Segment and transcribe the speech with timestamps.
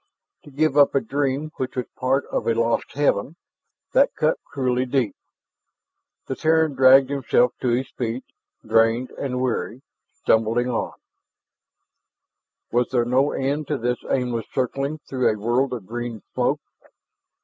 [0.45, 3.35] To give up a dream which was part of a lost heaven,
[3.93, 5.15] that cut cruelly deep.
[6.25, 8.25] The Terran dragged himself to his feet,
[8.65, 10.93] drained and weary, stumbling on.
[12.71, 16.61] Was there no end to this aimless circling through a world of green smoke?